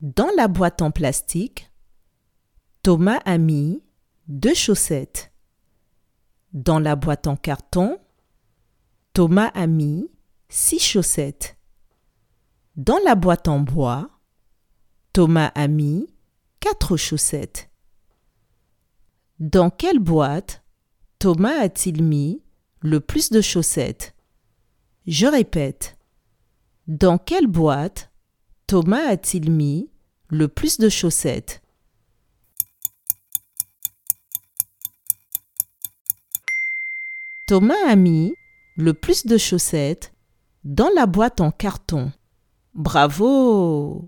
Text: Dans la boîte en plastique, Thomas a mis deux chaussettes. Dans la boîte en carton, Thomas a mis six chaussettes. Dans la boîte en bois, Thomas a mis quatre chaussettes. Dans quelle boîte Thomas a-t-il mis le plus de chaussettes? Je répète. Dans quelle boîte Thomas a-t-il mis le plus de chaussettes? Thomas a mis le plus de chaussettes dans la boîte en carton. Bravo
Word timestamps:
Dans 0.00 0.30
la 0.36 0.46
boîte 0.46 0.80
en 0.80 0.92
plastique, 0.92 1.72
Thomas 2.84 3.20
a 3.24 3.36
mis 3.36 3.82
deux 4.28 4.54
chaussettes. 4.54 5.32
Dans 6.52 6.78
la 6.78 6.94
boîte 6.94 7.26
en 7.26 7.34
carton, 7.34 7.98
Thomas 9.12 9.50
a 9.54 9.66
mis 9.66 10.08
six 10.48 10.78
chaussettes. 10.78 11.56
Dans 12.76 12.98
la 13.04 13.16
boîte 13.16 13.48
en 13.48 13.58
bois, 13.58 14.08
Thomas 15.12 15.50
a 15.56 15.66
mis 15.66 16.14
quatre 16.60 16.96
chaussettes. 16.96 17.68
Dans 19.40 19.68
quelle 19.68 19.98
boîte 19.98 20.62
Thomas 21.18 21.58
a-t-il 21.60 22.04
mis 22.04 22.44
le 22.82 23.00
plus 23.00 23.30
de 23.30 23.40
chaussettes? 23.40 24.14
Je 25.08 25.26
répète. 25.26 25.98
Dans 26.86 27.18
quelle 27.18 27.48
boîte 27.48 28.12
Thomas 28.68 29.08
a-t-il 29.08 29.50
mis 29.50 29.90
le 30.28 30.46
plus 30.46 30.76
de 30.78 30.90
chaussettes? 30.90 31.62
Thomas 37.46 37.88
a 37.88 37.96
mis 37.96 38.34
le 38.76 38.92
plus 38.92 39.24
de 39.24 39.38
chaussettes 39.38 40.12
dans 40.64 40.90
la 40.94 41.06
boîte 41.06 41.40
en 41.40 41.50
carton. 41.50 42.12
Bravo 42.74 44.06